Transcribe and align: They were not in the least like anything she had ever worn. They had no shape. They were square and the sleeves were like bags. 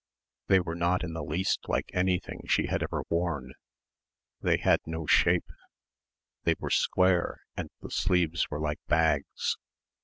They 0.47 0.59
were 0.59 0.73
not 0.73 1.03
in 1.03 1.13
the 1.13 1.23
least 1.23 1.59
like 1.69 1.91
anything 1.93 2.41
she 2.47 2.65
had 2.65 2.81
ever 2.81 3.03
worn. 3.07 3.53
They 4.41 4.57
had 4.57 4.79
no 4.87 5.05
shape. 5.05 5.45
They 6.43 6.55
were 6.57 6.71
square 6.71 7.41
and 7.55 7.69
the 7.81 7.91
sleeves 7.91 8.49
were 8.49 8.59
like 8.59 8.79
bags. 8.87 9.57